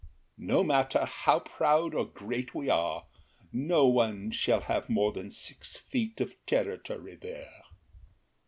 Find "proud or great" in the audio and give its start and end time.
1.41-2.55